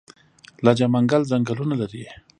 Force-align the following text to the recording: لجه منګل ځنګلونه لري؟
لجه 0.65 0.87
منګل 0.93 1.21
ځنګلونه 1.31 1.75
لري؟ 1.81 2.03